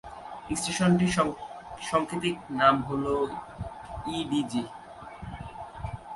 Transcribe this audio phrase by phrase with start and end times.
[0.59, 1.11] স্টেশনটির
[1.89, 3.05] সাংকেতিক নাম হল
[4.17, 4.63] ইডিজি।